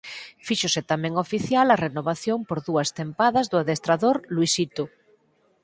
Fíxose 0.47 0.81
tamén 0.91 1.13
oficial 1.25 1.67
a 1.69 1.79
renovación 1.85 2.39
por 2.47 2.59
dúas 2.67 2.89
tempadas 2.99 3.45
do 3.51 3.57
adestrador 3.59 4.15
Luisito. 4.35 4.83